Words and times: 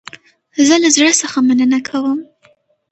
زه 0.67 0.75
له 0.83 0.89
زړه 0.95 1.11
څخه 1.21 1.37
مننه 1.47 1.79
کوم 1.87 2.19